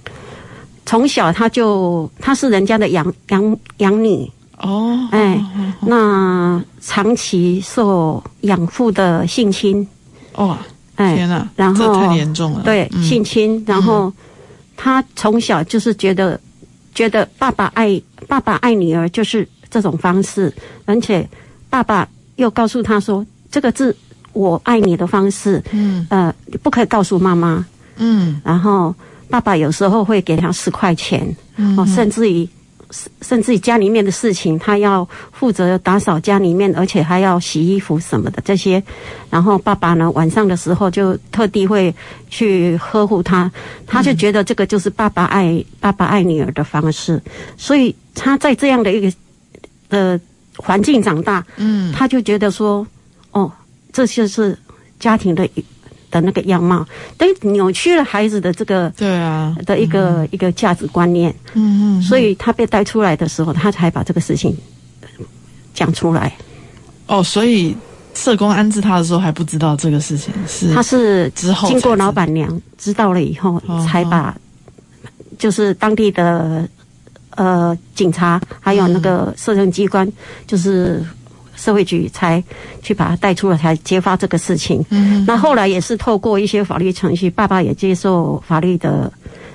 [0.86, 5.42] 从小他就他是人家的养养养女哦，哎，
[5.82, 9.88] 那长期受养父的性侵
[10.34, 10.58] 哦，
[10.96, 14.12] 哎，天哪，然后这太严重了，对，性侵，然后。
[14.78, 16.40] 他从小就是觉得，
[16.94, 20.54] 觉得爸爸爱爸爸爱女儿就是这种方式，
[20.86, 21.28] 而且
[21.70, 23.96] 爸爸又告诉他说，这个字
[24.34, 27.66] 我爱你的方式，嗯，呃，不可以告诉妈妈，
[27.98, 28.94] 嗯，然后
[29.30, 32.48] 爸爸有时候会给他十块钱，嗯，哦，甚至于。
[33.22, 38.82] 甚至于家里面的事情，他要负责打扫家里面，而且还要洗衣服什么的这些。
[39.30, 41.94] 然后爸爸呢，晚上的时候就特地会
[42.30, 43.52] 去呵护他，
[43.86, 47.22] 他就觉得这个就是爸爸爱、爸爸爱女儿的方式。
[47.58, 49.14] 所以他在这样的一个
[49.90, 50.20] 的
[50.58, 52.86] 环境长大，嗯，他就觉得说，
[53.32, 53.52] 哦，
[53.92, 54.58] 这就是
[55.00, 55.48] 家庭的。
[56.16, 64.56] 的那个样貌，等于扭曲了孩子的这个对啊的一个、嗯、一个价值观念，嗯嗯，所以他被带出来的时候，他才把这个事情
[65.74, 66.34] 讲出来。
[67.08, 67.76] 哦，所以
[68.14, 74.34] 社工安置他的时候还不知道这个事情是，他是之后经过老板娘知道了以后，才把
[75.38, 76.66] 就是当地的
[77.32, 80.10] 呃警察还有那个社政机关
[80.48, 81.04] 就是。
[81.56, 82.44] 社会局才
[82.82, 84.84] 去把他带出来，才揭发这个事情。
[84.90, 89.12] 嗯，那后来也是透过一些法律程序，爸爸也接受法律的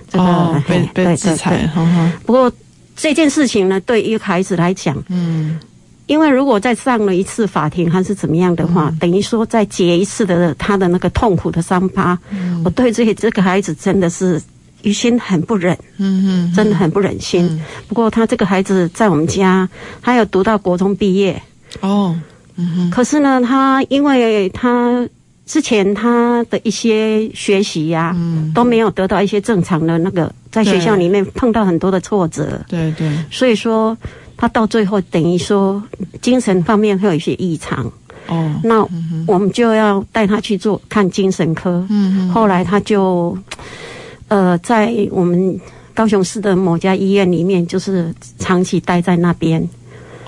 [0.09, 1.67] 这个、哦、被被制裁。
[1.75, 2.51] 呵呵不过
[2.97, 5.59] 这件事情呢，对于孩子来讲，嗯，
[6.07, 12.19] 因为如果再上了一次法庭还是怎么样的话，嗯、等于说再结一次的他的那个痛苦的伤疤。
[12.31, 14.41] 嗯，我对这些这个孩子真的是
[14.83, 15.77] 于心很不忍。
[15.99, 17.47] 嗯嗯，真的很不忍心。
[17.47, 19.69] 嗯、不过他这个孩子在我们家，
[20.03, 21.41] 他有读到国中毕业。
[21.81, 22.19] 哦。
[22.91, 25.09] 可是呢，他因为他
[25.47, 33.97] 之前他的一些学习呀、啊，嗯，都没有得到一些正常的那个，在学校里面碰到很多的挫折，对对，所以说
[34.37, 35.83] 他到最后等于说
[36.21, 37.91] 精神方面会有一些异常。
[38.29, 38.87] 哦，那
[39.27, 41.85] 我们就要带他去做看精神科。
[41.89, 42.29] 嗯哼。
[42.29, 43.37] 后来他就
[44.29, 45.59] 呃，在我们
[45.95, 49.67] 高雄市的某家医院里面，就是长期待在那边。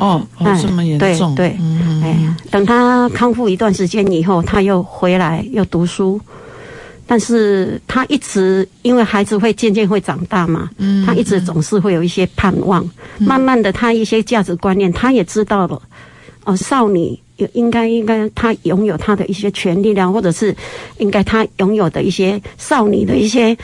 [0.02, 6.20] 哦，哦，这么严重，对，对，嗯、哎，等他康复一段时间以后，他又回来又读书，
[7.06, 12.82] 但是他一直因为孩子会渐渐会长大嘛，嗯，他一直总是会有一些盼望，
[13.18, 15.80] 嗯、慢慢的他一些价值观念他也知道了，
[16.42, 20.52] 哦，少女有应该应该他拥有他的一些权利量，或者是
[20.98, 23.56] 应该他拥有的一些少女的一些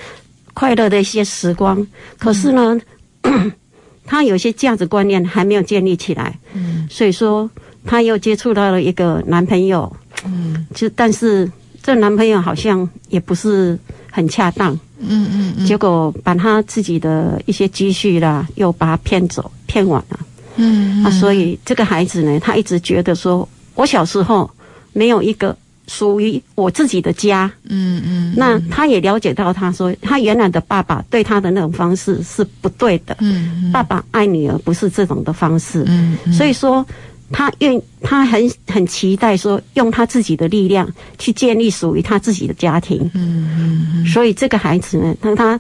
[0.55, 1.85] 快乐的一些时光，
[2.17, 2.81] 可是呢。
[3.23, 3.51] 嗯
[4.11, 7.49] 他有些价值观念还没有建立起来，嗯，所以说
[7.85, 9.95] 他又接触到了一个男朋友，
[10.25, 11.47] 嗯，就但是
[11.83, 13.79] 这男朋友好像也不是
[14.11, 20.19] 很恰当，嗯嗯，嗯，结果把他自己的一些积蓄啦，又把他骗走，骗完了，
[20.57, 21.05] 嗯，嗯。
[21.05, 24.51] 啊，所以这个孩子呢，他一直觉得说，我小时候
[24.95, 25.55] 没有一个。
[25.89, 36.87] 属于我自己的家，嗯嗯，那他也了解到，他说他原来的爸爸对他的那种方式是不对的，嗯，爸爸爱女儿不是这种的方式，嗯，所以说
[37.33, 43.49] 他愿他很很期待说用他自己的力量去建立属于他自己的家庭，嗯
[43.97, 45.59] 嗯，所以这个孩子呢，当他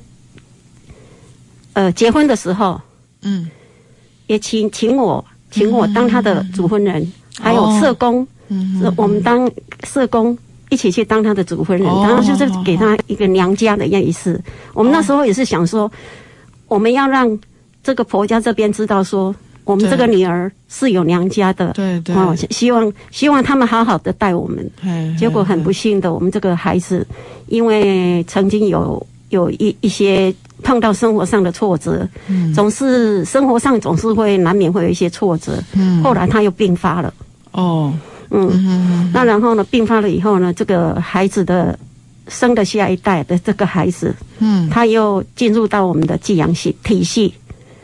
[1.73, 2.79] 呃结婚的时候，
[3.23, 3.51] 嗯，
[4.27, 7.11] 也请请我请我当他的主婚人，
[7.41, 8.29] 还有社工。
[8.49, 9.51] 嗯，我们当
[9.85, 10.37] 社工
[10.71, 14.41] 一起去当他的主婚人，然后就是给他一个娘家的意思。
[14.75, 15.91] 我们那时候也是想说，
[16.67, 17.39] 我们要让
[17.83, 19.35] 这个婆家这边知道说，
[19.65, 21.73] 我们这个女儿是有娘家的。
[21.73, 24.71] 对对，哦，希望希望他们好好的带我们。
[25.19, 27.07] 结果很不幸的，我们这个孩子
[27.47, 32.07] 因为曾经有有一一些碰到生活上的挫折，
[32.55, 35.63] 总是生活上总是会难免会有一些挫折。
[35.73, 37.15] 嗯，后来他又病发了。
[37.53, 37.93] 哦。
[38.31, 39.65] 嗯，嗯，那然后呢？
[39.65, 40.53] 病发了以后呢？
[40.53, 41.79] 这个孩子的
[42.29, 47.35] 生的下一代的这个孩子，嗯，他又进入到我们的寄养系体系。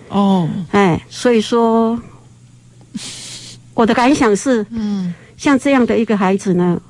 [0.09, 1.99] 哦，哎，所以说，
[3.73, 6.81] 我的感想是，嗯，像这样的一个孩子呢，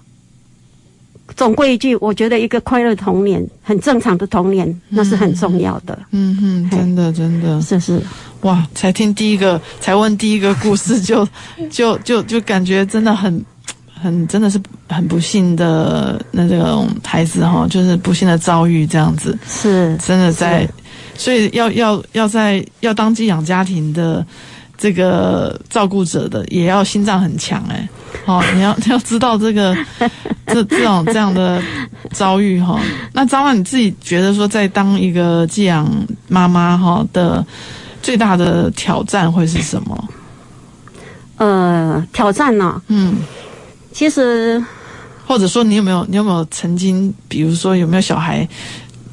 [1.36, 5.98] 总归一句，我觉得一个快乐童年，很正常的童年，那是很重要的。
[6.10, 8.00] 嗯哼，真的，真的，是是。
[8.42, 8.66] 哇！
[8.74, 11.26] 才听第一个，才问第一个故事就，
[11.70, 13.42] 就就就就感觉真的很
[13.88, 20.68] 很真的是很不幸的那这种孩子哈，就是不幸的遭遇这样子，是真的在
[21.16, 24.24] 所以要要要在要当寄养家庭的
[24.76, 27.88] 这个照顾者的，也要心脏很强哎、欸。
[28.26, 29.76] 哦，你要你要知道这个
[30.46, 31.60] 这这种这样的
[32.12, 32.80] 遭遇哈。
[33.12, 35.86] 那张万你自己觉得说，在当一个寄养
[36.28, 37.44] 妈妈哈的
[38.02, 40.08] 最大的挑战会是什么？
[41.36, 42.82] 呃，挑战呢、哦？
[42.86, 43.16] 嗯，
[43.92, 44.64] 其实
[45.26, 48.48] 或者说你有没有你有没有曾经，比如说有没有小孩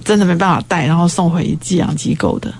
[0.06, 2.54] 真的没办法带，然后送回寄养机构的？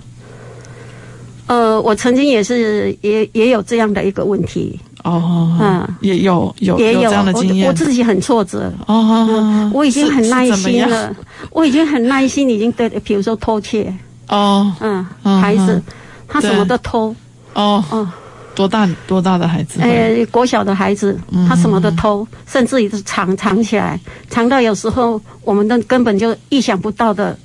[1.46, 4.78] 呃，我曾经也是也也有这样的一个问题。
[5.04, 8.72] 哦，嗯，也有有也有，有这样的经验，我，我自己很挫折。
[8.86, 11.14] 哦、嗯，我已经很耐心了，
[11.50, 13.92] 我已经很耐心，已经对，比如说偷窃。
[14.28, 15.04] 哦，嗯，
[15.40, 15.82] 孩子
[16.28, 17.14] 他什么都偷。
[17.54, 18.08] 哦哦，
[18.54, 19.80] 多大多大的孩子？
[19.82, 23.98] 呃，国小的孩子，他什么都偷，嗯、甚至于是藏藏起来，
[24.30, 27.36] 藏到有时候我们都根本就意想不到的。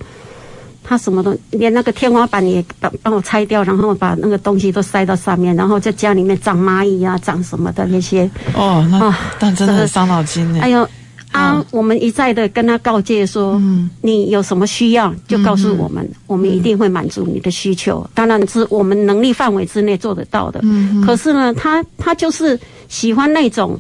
[0.87, 8.29] 他什么都连那个天花板也帮帮我拆掉，然后把那个东西都塞到上面，然后在家里面长蚂蚁啊，长什么的那些。
[8.53, 10.59] 哦，那但真的很伤脑筋呢。
[10.61, 10.87] 哎呦
[11.33, 11.61] 啊！
[11.71, 17.99] 我们一再的跟他告诫说，嗯，你有什么需要就告诉我们，嗯，我们一定会满足你的需求。
[18.05, 20.61] 嗯，当然是我们能力范围之内做得到的。
[20.63, 23.77] 嗯，可是呢，他他就是喜欢那种，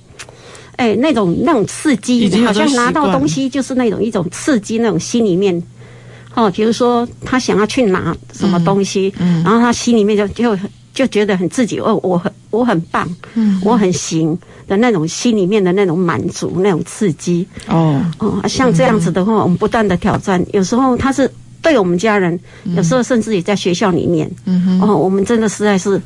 [0.75, 5.63] 哎，那种那种刺激，好像拿到东西就是那种一种刺激，那种心里面。
[6.37, 10.55] 哦，比如说他想要去拿什么东西，嗯嗯、然后他心里面就就
[10.93, 17.43] 就觉得很自己哦，我很我很棒，嗯，我很行的那种心里面的那种满足，那种刺激。
[17.67, 17.99] 哦。
[18.19, 21.27] 哦，像这样子的话，嗯、我们不断的挑战，有时候他是
[21.59, 25.99] 对我们家人，嗯、有时候甚至也在学校里面，嗯哼，哦，我们真的实在是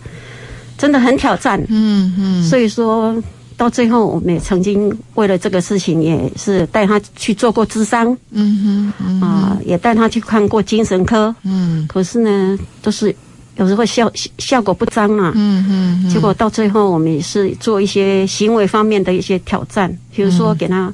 [0.77, 3.21] 真的很挑战，嗯嗯，所以说。
[3.61, 13.15] 到最后，我们也曾经为了这个事情，也是带他去做过咨商，嗯哼，啊、呃，也带他去看过精神科，嗯，可是呢，都是
[13.57, 15.63] 有时候效效果不彰啊，嗯
[16.01, 20.91] 哼，结果到最后，我们也是做一些行为方面的一些挑战，比如说给他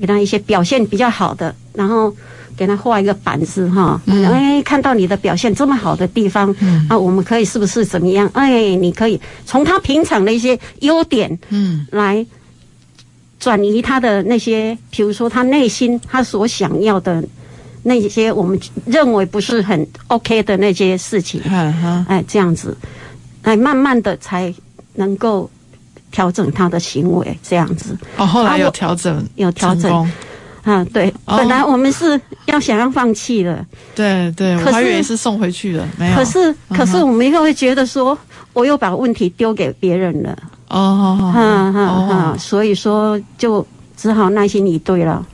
[0.00, 2.10] 给他一些表现比较好的，然后。
[2.56, 8.28] 给他画一个板子哈，哎，看到你的表现这么好的地方，嗯、啊，我们可以是不是怎么样？
[8.32, 12.24] 哎，你可以从他平常的一些优点，嗯，来
[13.38, 17.22] 转移他的那些，比如说他内心他所想要的
[17.82, 22.76] 那些，我们认为不是很 OK 的那些事情，嗯、哎，这样子，
[23.42, 24.52] 哎，慢慢的才
[24.94, 25.50] 能够
[26.10, 27.96] 调整他的行为，这样子。
[28.16, 30.10] 哦，后来有调整，有调整。
[30.66, 36.16] 啊，对，本来我们是要想要放弃的，对对，我还以为是送回去了，没有。
[36.16, 38.18] 可是可是我们又会觉得说，
[38.52, 40.36] 我又把问题丢给别人了，
[40.68, 43.64] 哦，哈哈哈，所以说就
[43.96, 45.24] 只好耐心以对了。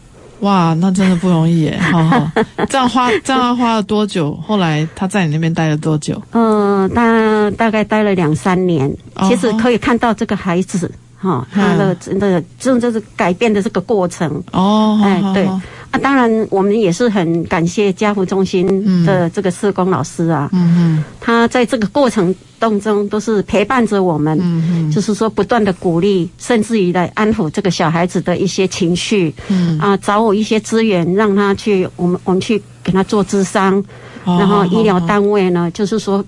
[0.40, 2.30] 哇，那真的不容易耶，好好，
[2.68, 4.38] 这样花这样花了多久？
[4.46, 6.20] 后来他在你那边待了多久？
[6.32, 8.94] 嗯，他大概待了两三年，
[9.28, 10.90] 其实可以看到这个孩子。
[11.22, 14.42] 哈，他的真的这就是改变的这个过程。
[14.50, 15.46] 哦，哎，对。
[15.92, 29.78] 啊，当然我们也是很感谢家福中心的这个社工老师啊，嗯嗯，他在这个过程当中都是陪伴着我们，嗯嗯，就是说不断的鼓励，甚至于来安抚这个小孩子的一些情绪，嗯。
[29.78, 33.84] 啊，找我一些资源让他去，我们我们去给他做智商，
[34.24, 36.24] 然后医疗单位呢，就是说。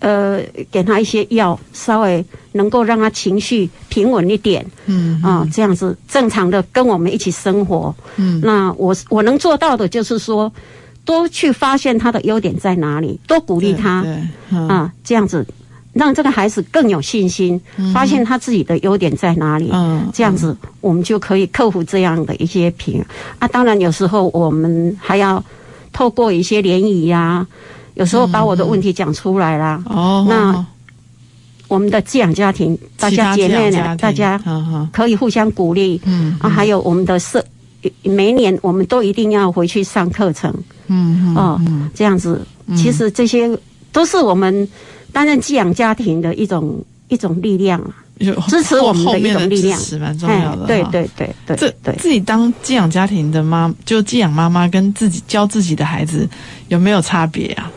[0.00, 7.94] 呃，给他一些药，稍微能够让他情绪平稳一点，嗯啊，这样子正常的跟我们一起生活。
[8.16, 10.50] 嗯，那我我能做到的就是说，
[11.04, 14.04] 多去发现他的优点在哪里，多鼓励他，
[14.50, 15.46] 啊，这样子
[15.92, 17.60] 让这个孩子更有信心，
[17.92, 19.68] 发现他自己的优点在哪里。
[19.70, 23.04] 嗯，这样子我们就可以克服这样的一些平
[23.38, 23.46] 啊。
[23.48, 25.44] 当然，有时候我们还要
[25.92, 27.46] 透过一些联谊呀。
[28.00, 30.66] 有时候把我的问题讲出来啦，哦，那
[31.68, 34.40] 我们的寄养家庭，大家姐妹呢，大家
[34.90, 37.44] 可以互相鼓励，嗯啊，还有我们的社，
[38.02, 40.50] 每年我们都一定要回去上课程，
[40.86, 41.60] 嗯哦，
[41.94, 42.40] 这样子，
[42.74, 43.54] 其实这些
[43.92, 44.66] 都是我们
[45.12, 47.78] 担任寄养家庭的一种一种力量，
[48.48, 51.94] 支持我们的一种力量，是蛮重要的，对对对对，这对。
[51.96, 56.26] 自己当寄养家庭的妈，就寄养妈妈跟自己教自己的孩子
[56.68, 57.70] 有没有差别啊？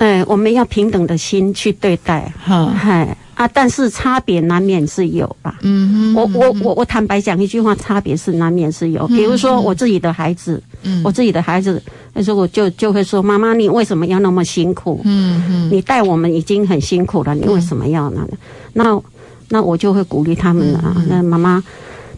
[0.00, 5.58] 对，我们要平等的心去对待，哈，嗨啊，但是差别难免是有吧。
[5.60, 9.06] 嗯哼，我我我我坦白讲一句话，差别是难免是有。
[9.08, 11.82] 比如说我自己的孩子，嗯，我自己的孩子，
[12.14, 15.02] 那时候我就就会说：“妈妈，你为什么要那么辛苦？
[15.04, 18.26] 嗯嗯，你带我们已经很辛苦了，你为什么要那？
[18.72, 19.02] 那
[19.50, 20.96] 那我就会鼓励他们啊。
[21.10, 21.62] 那妈妈，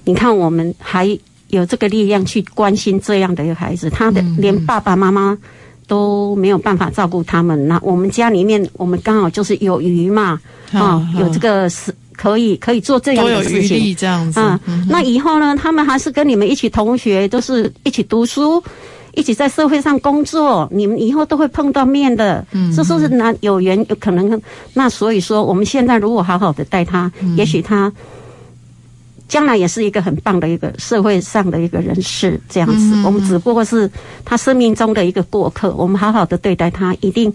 [0.05, 1.18] 你看我们还
[1.49, 5.37] 有这个力量去关心这样的一个孩子，他的连爸爸妈妈。
[5.93, 7.68] 都没有办法照顾他们。
[7.68, 10.40] 那我们家里面，我们刚好就是有鱼嘛，
[10.72, 14.40] 啊，哦、有这个是可以可以做这样的事情，这样子。
[14.40, 18.62] 嗯，嗯那以后呢，他们还是跟你们一起同学，都是一起读书，
[19.12, 22.43] 一起在社会上工作，你们以后都会碰到面的。
[22.53, 24.40] 嗯，这说是那有缘有可能。
[24.72, 27.93] 那所以说，我们现在如果好好的带他，嗯、也许他。
[29.33, 32.95] 将来也是一个很棒的一个社会上的一个人士，这样子。
[32.95, 33.91] 嗯、我们只不过是
[34.26, 37.33] 他生命中的一个过客，我们好好的对待他，一定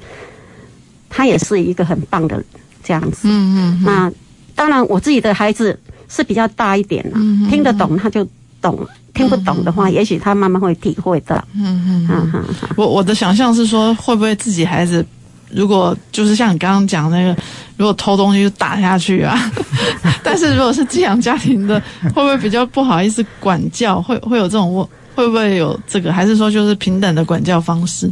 [1.10, 2.44] 他也是一个很棒的
[2.84, 3.22] 这样子。
[3.24, 3.82] 嗯嗯。
[3.84, 4.12] 那
[4.54, 8.24] 当然，我自己的孩子是比较大一点了，嗯、听得懂他就
[8.62, 11.44] 懂，听不懂的话，嗯、也许他慢慢会体会到。
[11.56, 12.46] 嗯嗯。
[12.76, 15.04] 我我的想象是说，会不会自己孩子？
[15.50, 17.36] 如果就是像你刚刚讲那个，
[17.78, 19.52] 如果偷东西就打下去啊。
[20.24, 24.02] 但是如果是寄养家庭的，会不会比较不好意思管教？
[24.02, 24.88] 会会有这种问？
[25.16, 26.12] 会不会有这个？
[26.12, 28.12] 还是说就是平等的管教方式？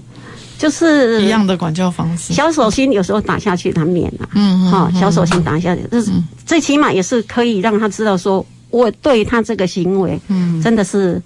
[0.58, 2.34] 就是一样的管教方式。
[2.34, 6.10] 小手心有时候打下去难免了，嗯哈，小手心打下去，就是
[6.46, 11.22] 最起码也是可以让他知道说，我对他这个行为，嗯，真的是，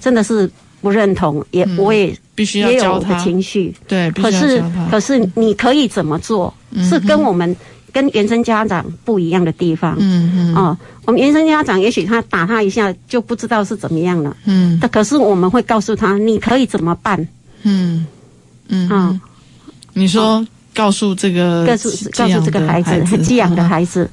[0.00, 0.48] 真的是
[0.80, 2.16] 不认同，也我也。
[2.38, 4.08] 必须要教他情绪，对。
[4.12, 6.54] 可是，可是你可以怎么做？
[6.88, 7.56] 是跟我们
[7.92, 9.96] 跟原生家长不一样的地方。
[9.98, 10.54] 嗯嗯。
[10.54, 14.36] 哦，我们原生家长也许他打他一下就不知道是怎么样了。
[14.44, 14.78] 嗯。
[14.92, 17.26] 可是我们会告诉他，你可以怎么办？
[17.64, 18.06] 嗯
[18.68, 18.88] 嗯。
[18.88, 19.20] 啊，
[19.94, 24.08] 你说告诉这个告诉告诉这个孩子寄养的孩子，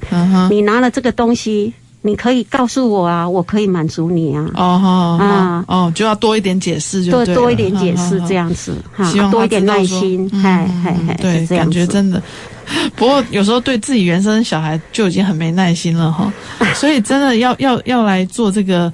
[0.50, 1.72] 你拿了这个东西。
[2.06, 4.48] 你可以告诉我啊，我可以满足你啊。
[4.54, 12.22] 哦啊哦，就要多一点解释，就多多一点解释这样子哈，多一点耐心，嗨嗨嗨，对，感觉真的。
[12.94, 16.32] 不过有时候对自己原生小孩就已经很没耐心了哈，
[16.74, 18.92] 所以真的要要要来做这个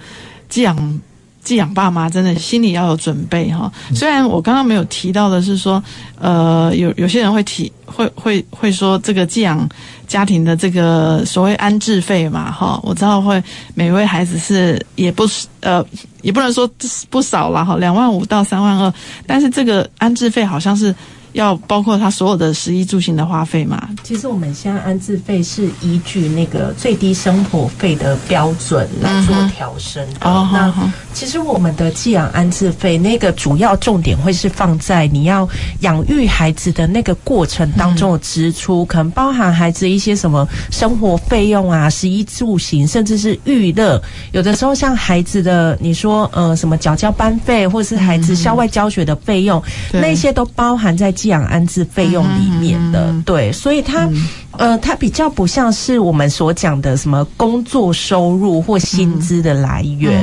[0.49, 1.01] 寄养
[1.43, 3.71] 寄养爸妈，真的心里要有准备哈。
[3.95, 5.83] 虽然我刚刚没有提到的是说，
[6.19, 9.69] 呃，有有些人会提会会会说这个寄养。
[10.13, 13.43] 家庭的这个所谓安置费嘛，哈，我知道会
[13.75, 15.83] 每位孩子是也不是呃，
[16.21, 16.71] 也不能说
[17.09, 18.93] 不少了哈，两万五到三万二，
[19.27, 20.95] 但是这个安置费好像是。
[21.33, 23.89] 要包括他所有的食衣住行的花费嘛？
[24.03, 30.21] 其实我们现在安置费是依据那个最低生活费的标准来做调升的。
[30.25, 35.49] 嗯、那其实我们的寄养安置费那个主要重点会是放在你要
[35.81, 44.03] 养育孩子的那个过程当中的支出，嗯、可能包含孩子一些什么生活费用啊、食衣住行，甚至是娱乐。
[44.33, 49.63] 有的时候像孩子的你说呃什么缴交班费，或者是孩子校外教学的费用，
[49.93, 51.11] 嗯、那些都包含在。
[51.23, 60.21] 寄养安置费用里面的，嗯、对，所以它，嗯、呃，它比较不像是我们所讲的什么工作收入或薪资的来源。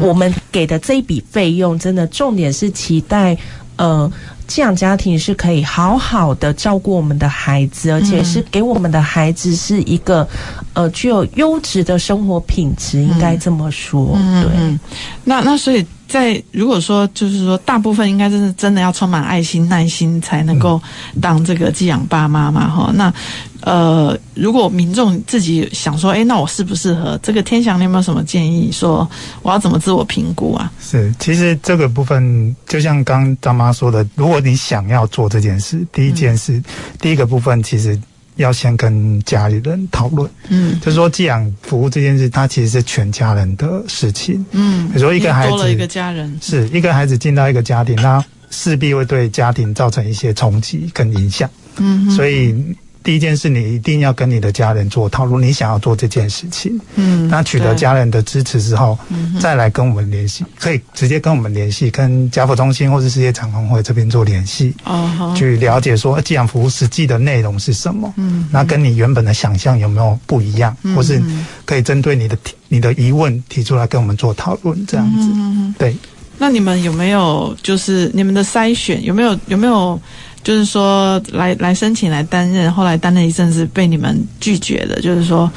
[0.00, 3.36] 我们给的这一笔费用，真的重点是期待，
[3.76, 4.10] 呃，
[4.46, 10.26] 寄养家庭是可以好好的照顾我们的孩子，而且是给我们的孩子是一个，
[10.72, 14.12] 呃，具有优质的生活品质，应该这么说。
[14.14, 14.80] 嗯、对，嗯、
[15.22, 15.84] 那那所以。
[16.10, 20.82] 在如果说就是说，大部分应该真是真的要充满爱心、耐心，才能够
[21.22, 22.90] 当这个寄养爸妈嘛，哈。
[22.92, 23.14] 那
[23.60, 27.16] 呃，如果民众自己想说，哎，那我适不适合？
[27.22, 28.72] 这个天祥，你有没有什么建议？
[28.72, 29.08] 说
[29.42, 30.72] 我要怎么自我评估啊？
[30.80, 36.64] 是，其实这个部分就像刚刚张妈说的，如果你想要做这件事，第一件事，嗯、
[37.00, 37.96] 第一个部分其实。
[38.36, 52.54] 要先跟家里人讨论，嗯，就是说寄养服务这件事，它其实是全家人的事情，嗯，比如说一个孩子，多了一个家人，是一个孩子进到一个家庭，那势必会对家庭造成一些冲击跟影响，嗯，所以。
[53.02, 56.78] 第一件事，你一定要跟你的家人做讨论，你想要做这件事情。
[56.96, 64.74] 嗯，那取得家人的支持之后，嗯，再来跟我们联系，可以直接跟我们联系，跟家扶中心或是世界长虹会这边做联系。
[64.84, 68.12] 哦，去了解说寄养服务实际的内容是什么。
[68.16, 70.76] 嗯，那跟你原本的想象有没有不一样？
[70.82, 71.22] 嗯，或是
[71.64, 72.36] 可以针对你的
[72.68, 75.30] 你的疑问提出来跟我们做讨论，这样子。
[75.32, 75.96] 嗯，对。
[76.36, 80.00] 那你们有没有就是你们的筛选有没有有没有？
[80.42, 85.50] 就是说来来申请来担任，后来担任一阵子被你们拒绝的，就是说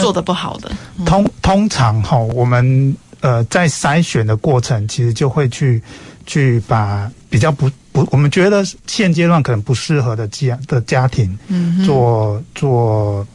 [0.00, 0.70] 做的不好的。
[0.98, 5.82] 呃、通通常哈，我们呃在筛选的过程，其实就会去
[6.24, 13.26] 去把比较不不，我们觉得现阶段可能不适合的寄养的家庭，嗯，做做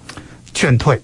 [0.53, 0.99] 劝退。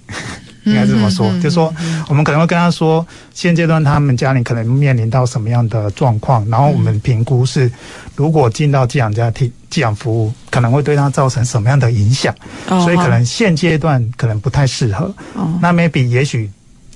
[0.63, 1.73] 应该是这么说，就是说，
[2.09, 7.71] 我们可能会跟他说，现阶段他们家里可能面临到什么样的状况，然后我们评估是，
[8.17, 12.33] 如果进到寄养家庭、寄养服务，可能会对他造成什么样的影响，
[12.67, 15.13] 所以可能现阶段可能不太适合。
[15.61, 16.49] 那 maybe 也许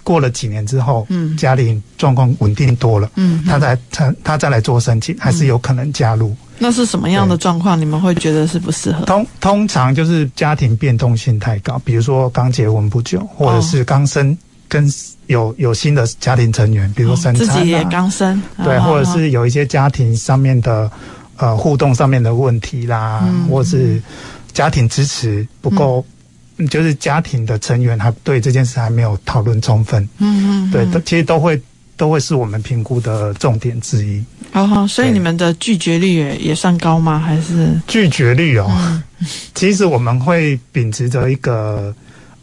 [0.03, 6.35] 过了几年之后，嗯，家里状况稳定多了，嗯，他再他他再来做申请，还是有可能加入。
[6.57, 7.79] 那是什么样的状况？
[7.79, 9.03] 你们会觉得是不适合？
[9.05, 14.87] 通通常就是家庭变动性太高，比如说刚结婚不久，或者是刚生跟
[15.25, 20.89] 有有新的家庭成员，比如说生、啊哦、自己也刚生，对，或者是有一些家庭上面的
[21.41, 24.01] 呃互动上面的问题啦，嗯、或是
[24.53, 25.99] 家庭支持不够。
[26.07, 26.15] 嗯
[26.69, 31.59] 就是家庭的成员还对这件事还没有讨论充分，嗯嗯，对，都其实都会
[31.97, 34.23] 都会是我们评估的重点之一。
[34.53, 37.17] 哦，所以你们的拒绝率也也算高吗？
[37.17, 38.67] 还是拒绝率哦？
[38.69, 39.01] 嗯、
[39.55, 41.91] 其实我们会秉持着一个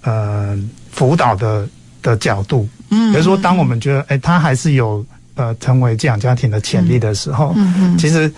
[0.03, 0.59] 呃
[0.90, 1.68] 辅导的
[2.03, 5.05] 的角度，嗯，比如说当我们觉得哎他还是有
[5.36, 8.28] 呃成为寄养家庭的潜力的时候，嗯嗯，其实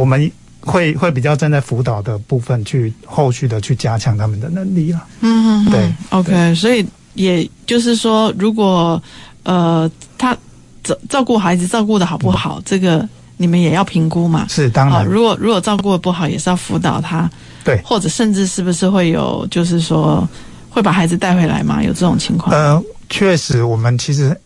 [0.00, 0.30] 我们。
[0.62, 5.02] 会会比较站在辅导的部分去后续的去加强他们的能力了。
[5.22, 9.02] 嗯，对，OK，所以也就是说，如果
[9.42, 10.36] 呃他
[10.84, 14.44] 照照顾孩子照顾的好不好，嗯、这个你们也要评估嘛。
[14.50, 17.30] 是当然，如果如果照顾的不好，也是要辅导他。
[17.64, 20.28] 对，或者甚至是不是会有，就是说
[20.68, 21.82] 会把孩子带回来吗？
[21.82, 22.54] 有这种情况？
[22.54, 22.78] 呃，
[23.08, 24.38] 确实，我们其实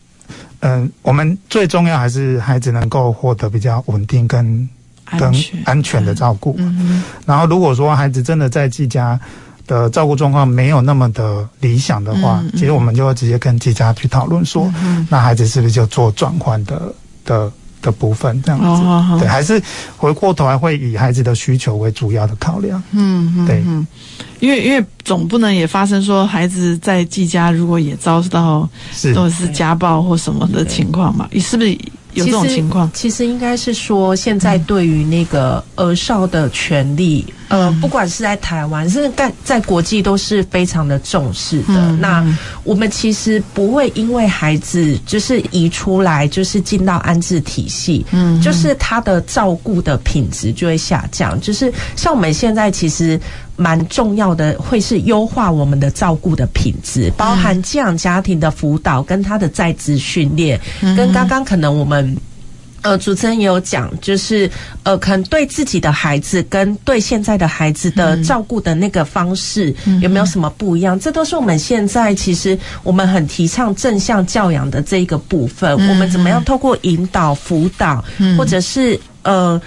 [0.61, 4.69] 嗯、呃，我们最重要还是孩子能够获得比较稳定跟。
[5.19, 5.33] 跟
[5.63, 9.19] 安全的照顾，嗯，然后如果说孩子真的在寄家
[9.67, 16.93] 的照顾状况没有那么的理想的话，其实我们就会直接跟寄家去讨论说，嗯，那孩子是不是就做转换的
[17.23, 17.51] 的
[17.81, 18.65] 的部分这样子？
[18.65, 19.61] 哦、对，还是
[19.95, 22.81] 回过头来会以孩子的需求为主要的考量。
[22.91, 23.63] 嗯，嗯对，
[24.39, 31.27] 因为因为总不能也发生说孩子在寄家如果也遭到是都是家暴或什么的情况嘛？
[31.31, 31.77] 你是不是？
[32.15, 41.65] 有这种情况，其实应该是说，现在对于那个儿少的权利，嗯、呃，不管是在台湾，甚至在在国际都是非常的重视的。
[41.69, 42.25] 嗯、那
[42.63, 51.39] 我们其实不会因为孩子就是移出来，就是进到安置体系，嗯，就是他的照顾的品质就会下降。
[51.41, 53.19] 就是像我们现在其实
[53.55, 60.59] 蛮重要的，会是优化我们的照顾的品质，包含寄养家庭的辅导跟他的在职训练，
[60.95, 62.15] 跟刚刚可能我们。
[62.81, 64.47] 呃，主持人也有讲，就是
[64.83, 70.95] 呃，可能对自己的孩子跟对现在的孩子的照顾的那个方式有没有什么不一样？
[70.95, 75.75] 嗯、这都是我们现在其实我们很提倡正向教养的这一个部分。
[75.79, 79.59] 嗯、我们怎么样透过引导、辅导，嗯、或者是呃。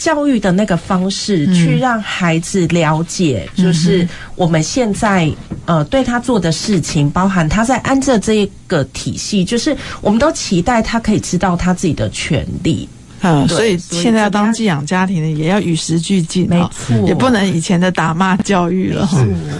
[0.00, 5.30] 教育的那个方式，去让孩子了解，就是我们现在
[5.66, 12.88] 呃对他做的事情，包含他在安置这一个体系，就是我们都期待他可以知道他自己的权利。
[13.22, 19.16] 嗯，所以现在要当寄养家庭的，也要与时俱进，没错，也不能以前的打骂教育了，是，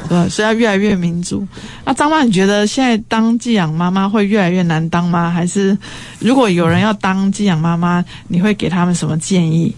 [0.09, 1.47] 对，所以要越来越民主。
[1.85, 5.31] 那张妈，你觉得现在当寄养妈妈会越来越难当吗？
[5.31, 5.77] 还是
[6.19, 9.77] 如果有人要当寄养妈妈，你会给他们什么建议？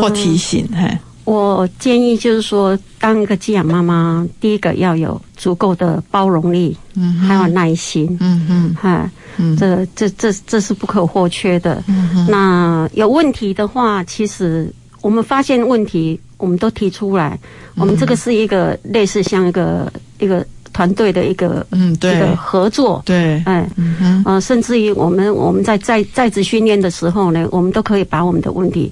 [0.00, 11.82] 或提醒，嘿、嗯，我建议就是说，当一个寄养妈妈，第一个要有足够的包容力，嗯，还有耐心，嗯嗯，哈，嗯，这这这这是不可或缺的。
[11.86, 17.38] 嗯哼，那有问题的话，其实我们发现问题，我们都提出来。
[17.76, 28.90] 我们这个是一个类似像一个一个团队的一个嗯，对，一个合作，对，哎，嗯哼，呃，甚至于我们我们在在在职训练的时候呢，我们都可以把我们的问题。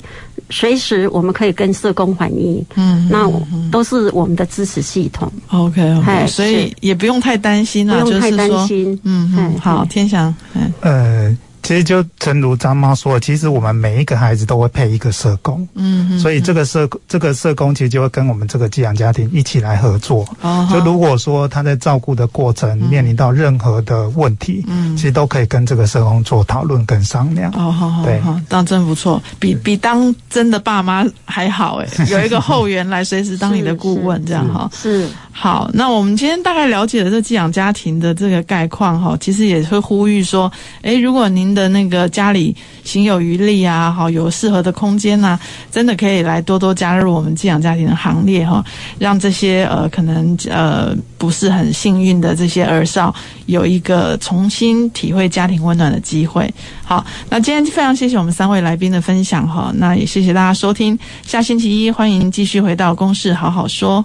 [0.50, 3.30] 随时我们可以跟社工反映，嗯，那
[3.70, 5.30] 都是我们的支持系统。
[5.48, 8.98] OK OK，所以也不用太担心啊，不用太担心。
[9.04, 11.36] 嗯嗯，好，天祥，嗯呃。
[11.64, 20.26] 其实就正如张妈说的，其实我们每一个孩子都会配一个社工，嗯，嗯，所以这个社这个社工其实就会跟我们这个寄养家庭一起来合作。
[20.42, 27.50] 哦，就如果说他在照顾的过程面临到任何的问题，嗯，其实都可以跟这个社工做讨论跟商量。
[27.52, 35.08] 哦，好好，对，当真不错，比比当真的爸妈还好诶， 有一个后援来随时当你的顾问，这样哈，是。
[35.36, 40.50] 好，那我们今天大概了解了这寄养家庭的这个概况哈，其实也会呼吁说，
[40.82, 45.38] 哎，如果您的那个家里行有余力啊，好有适合的空间呐，
[45.70, 48.64] 真的可以来多多加入我们寄养家庭的行列哈，
[48.98, 53.14] 让这些呃可能呃不是很幸运的这些儿少
[53.46, 56.52] 有一个重新体会家庭温暖的机会。
[56.82, 64.04] 好，那今天非常谢谢我们三位来宾的分享哈，那也谢谢大家收听，下星期一欢迎继续回到公事好好说。